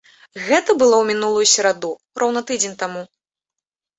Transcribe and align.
Гэта 0.45 0.73
было 0.81 0.95
ў 0.99 1.05
мінулую 1.09 1.43
сераду, 1.51 1.91
роўна 2.21 2.43
тыдзень 2.47 2.75
таму. 2.83 3.01